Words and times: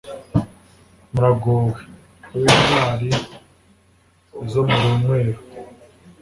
Baragowe! 1.13 1.79
Ab’intwari 2.27 3.09
zo 4.51 4.61
mu 4.67 4.75
runywero, 4.83 5.41